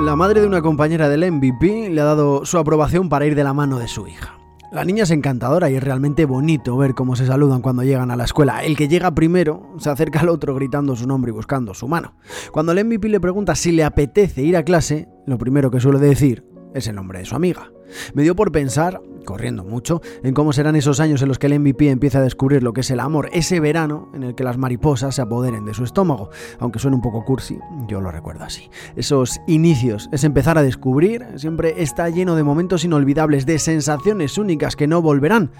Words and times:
la 0.00 0.16
madre 0.16 0.40
de 0.40 0.46
una 0.46 0.62
compañera 0.62 1.08
del 1.08 1.30
MVP 1.30 1.90
le 1.90 2.00
ha 2.00 2.04
dado 2.04 2.44
su 2.44 2.58
aprobación 2.58 3.08
para 3.08 3.26
ir 3.26 3.34
de 3.34 3.44
la 3.44 3.52
mano 3.52 3.78
de 3.78 3.88
su 3.88 4.06
hija. 4.08 4.36
La 4.72 4.84
niña 4.84 5.02
es 5.02 5.10
encantadora 5.10 5.70
y 5.70 5.74
es 5.74 5.82
realmente 5.82 6.24
bonito 6.24 6.76
ver 6.76 6.94
cómo 6.94 7.14
se 7.14 7.26
saludan 7.26 7.60
cuando 7.60 7.82
llegan 7.82 8.10
a 8.10 8.16
la 8.16 8.24
escuela. 8.24 8.64
El 8.64 8.76
que 8.76 8.88
llega 8.88 9.14
primero 9.14 9.74
se 9.78 9.90
acerca 9.90 10.20
al 10.20 10.30
otro 10.30 10.54
gritando 10.54 10.96
su 10.96 11.06
nombre 11.06 11.30
y 11.30 11.34
buscando 11.34 11.74
su 11.74 11.88
mano. 11.88 12.14
Cuando 12.52 12.72
el 12.72 12.84
MVP 12.84 13.08
le 13.10 13.20
pregunta 13.20 13.54
si 13.54 13.70
le 13.70 13.84
apetece 13.84 14.42
ir 14.42 14.56
a 14.56 14.64
clase, 14.64 15.08
lo 15.26 15.36
primero 15.36 15.70
que 15.70 15.78
suele 15.78 15.98
decir 15.98 16.51
es 16.74 16.86
el 16.86 16.96
nombre 16.96 17.18
de 17.18 17.24
su 17.24 17.34
amiga. 17.34 17.72
Me 18.14 18.22
dio 18.22 18.34
por 18.34 18.52
pensar, 18.52 19.00
corriendo 19.24 19.64
mucho, 19.64 20.00
en 20.22 20.34
cómo 20.34 20.52
serán 20.52 20.76
esos 20.76 21.00
años 21.00 21.22
en 21.22 21.28
los 21.28 21.38
que 21.38 21.46
el 21.46 21.58
MVP 21.60 21.90
empieza 21.90 22.18
a 22.18 22.22
descubrir 22.22 22.62
lo 22.62 22.72
que 22.72 22.80
es 22.80 22.90
el 22.90 23.00
amor, 23.00 23.28
ese 23.32 23.60
verano 23.60 24.10
en 24.14 24.22
el 24.22 24.34
que 24.34 24.44
las 24.44 24.58
mariposas 24.58 25.14
se 25.14 25.22
apoderen 25.22 25.64
de 25.64 25.74
su 25.74 25.84
estómago. 25.84 26.30
Aunque 26.58 26.78
suene 26.78 26.96
un 26.96 27.02
poco 27.02 27.24
cursi, 27.24 27.58
yo 27.86 28.00
lo 28.00 28.10
recuerdo 28.10 28.44
así. 28.44 28.70
Esos 28.96 29.40
inicios, 29.46 30.08
es 30.12 30.24
empezar 30.24 30.58
a 30.58 30.62
descubrir, 30.62 31.26
siempre 31.36 31.82
está 31.82 32.08
lleno 32.08 32.36
de 32.36 32.42
momentos 32.42 32.84
inolvidables, 32.84 33.46
de 33.46 33.58
sensaciones 33.58 34.38
únicas 34.38 34.76
que 34.76 34.86
no 34.86 35.02
volverán. 35.02 35.52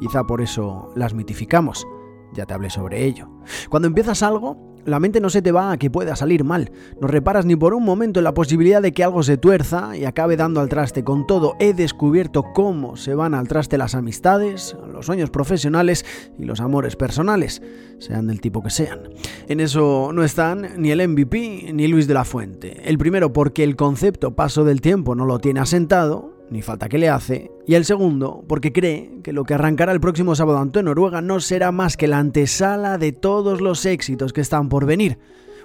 Quizá 0.00 0.24
por 0.24 0.42
eso 0.42 0.92
las 0.94 1.14
mitificamos. 1.14 1.86
Ya 2.32 2.44
te 2.44 2.54
hablé 2.54 2.68
sobre 2.68 3.04
ello. 3.04 3.30
Cuando 3.70 3.88
empiezas 3.88 4.22
algo, 4.22 4.75
la 4.86 5.00
mente 5.00 5.20
no 5.20 5.30
se 5.30 5.42
te 5.42 5.52
va 5.52 5.72
a 5.72 5.76
que 5.76 5.90
pueda 5.90 6.16
salir 6.16 6.44
mal. 6.44 6.70
No 7.00 7.08
reparas 7.08 7.44
ni 7.44 7.56
por 7.56 7.74
un 7.74 7.84
momento 7.84 8.20
en 8.20 8.24
la 8.24 8.34
posibilidad 8.34 8.80
de 8.80 8.92
que 8.92 9.04
algo 9.04 9.22
se 9.22 9.36
tuerza 9.36 9.96
y 9.96 10.04
acabe 10.04 10.36
dando 10.36 10.60
al 10.60 10.68
traste. 10.68 11.04
Con 11.04 11.26
todo, 11.26 11.56
he 11.58 11.74
descubierto 11.74 12.44
cómo 12.54 12.96
se 12.96 13.14
van 13.14 13.34
al 13.34 13.48
traste 13.48 13.78
las 13.78 13.94
amistades, 13.94 14.76
los 14.90 15.06
sueños 15.06 15.30
profesionales 15.30 16.04
y 16.38 16.44
los 16.44 16.60
amores 16.60 16.96
personales, 16.96 17.62
sean 17.98 18.28
del 18.28 18.40
tipo 18.40 18.62
que 18.62 18.70
sean. 18.70 19.00
En 19.48 19.60
eso 19.60 20.10
no 20.12 20.22
están 20.22 20.68
ni 20.78 20.90
el 20.90 21.06
MVP 21.06 21.72
ni 21.72 21.88
Luis 21.88 22.06
de 22.06 22.14
la 22.14 22.24
Fuente. 22.24 22.88
El 22.88 22.98
primero 22.98 23.32
porque 23.32 23.64
el 23.64 23.76
concepto 23.76 24.34
paso 24.34 24.64
del 24.64 24.80
tiempo 24.80 25.14
no 25.14 25.26
lo 25.26 25.38
tiene 25.38 25.60
asentado 25.60 26.35
ni 26.50 26.62
falta 26.62 26.88
que 26.88 26.98
le 26.98 27.08
hace, 27.08 27.50
y 27.66 27.74
el 27.74 27.84
segundo, 27.84 28.44
porque 28.46 28.72
cree 28.72 29.20
que 29.22 29.32
lo 29.32 29.44
que 29.44 29.54
arrancará 29.54 29.92
el 29.92 30.00
próximo 30.00 30.34
sábado 30.34 30.58
ante 30.58 30.82
Noruega 30.82 31.20
no 31.20 31.40
será 31.40 31.72
más 31.72 31.96
que 31.96 32.06
la 32.06 32.18
antesala 32.18 32.98
de 32.98 33.12
todos 33.12 33.60
los 33.60 33.84
éxitos 33.84 34.32
que 34.32 34.40
están 34.40 34.68
por 34.68 34.86
venir. 34.86 35.18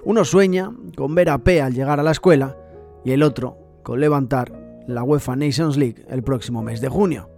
Uno 0.04 0.24
sueña 0.24 0.72
con 0.96 1.14
ver 1.14 1.30
a 1.30 1.38
P 1.38 1.62
al 1.62 1.74
llegar 1.74 2.00
a 2.00 2.02
la 2.02 2.10
escuela, 2.10 2.56
y 3.04 3.12
el 3.12 3.22
otro 3.22 3.58
con 3.82 4.00
levantar 4.00 4.52
la 4.86 5.02
UEFA 5.02 5.36
Nations 5.36 5.76
League 5.76 6.04
el 6.08 6.22
próximo 6.22 6.62
mes 6.62 6.80
de 6.80 6.88
junio. 6.88 7.28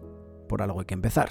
Por 0.49 0.63
algo 0.63 0.81
hay 0.81 0.87
que 0.87 0.95
empezar. 0.95 1.31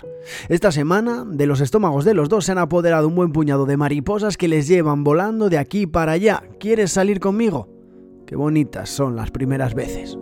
Esta 0.50 0.72
semana, 0.72 1.24
de 1.26 1.46
los 1.46 1.62
estómagos 1.62 2.04
de 2.04 2.14
los 2.14 2.30
dos 2.30 2.46
se 2.46 2.52
han 2.52 2.58
apoderado 2.58 3.08
un 3.08 3.16
buen 3.16 3.32
puñado 3.32 3.66
de 3.66 3.78
mariposas 3.78 4.38
que 4.38 4.48
les 4.48 4.68
llevan 4.68 5.04
volando 5.04 5.50
de 5.50 5.58
aquí 5.58 5.88
para 5.88 6.14
allá. 6.14 6.44
¿Quieres 6.60 6.92
salir 6.92 7.20
conmigo? 7.20 7.70
Qué 8.26 8.36
bonitas 8.36 8.90
son 8.90 9.16
las 9.16 9.32
primeras 9.32 9.76
veces. 9.76 10.18